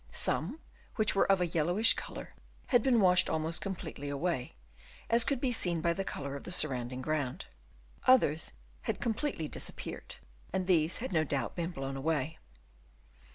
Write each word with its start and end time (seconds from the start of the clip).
Some, 0.11 0.59
which 0.95 1.13
were 1.13 1.31
of 1.31 1.41
a 1.41 1.45
yellowish 1.45 1.93
colour 1.93 2.33
had 2.69 2.81
been 2.81 3.01
washed 3.01 3.29
almost 3.29 3.61
completely 3.61 4.09
away, 4.09 4.55
as 5.11 5.23
could 5.23 5.39
be 5.39 5.51
seen 5.53 5.79
by 5.79 5.93
the 5.93 6.03
colour 6.03 6.35
of 6.35 6.43
the 6.43 6.51
surrounding 6.51 7.03
ground. 7.03 7.45
Others 8.07 8.53
had 8.85 8.99
completely 8.99 9.47
disappeared, 9.47 10.15
and 10.51 10.65
these 10.65 10.99
no 11.11 11.23
doubt 11.23 11.51
had 11.55 11.55
been 11.55 11.69
blown 11.69 11.95
away. 11.97 12.39